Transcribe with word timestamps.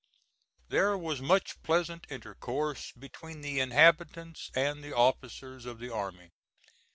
There 0.69 0.97
was 0.97 1.21
much 1.21 1.61
pleasant 1.61 2.07
intercourse 2.09 2.91
between 2.93 3.41
the 3.41 3.59
inhabitants 3.59 4.49
and 4.55 4.83
the 4.83 4.95
officers 4.97 5.67
of 5.67 5.77
the 5.77 5.91
army. 5.93 6.31